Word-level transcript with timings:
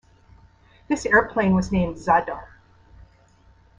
This 0.87 1.05
airplane 1.05 1.53
was 1.53 1.71
named 1.71 1.97
"Zadar". 1.97 2.47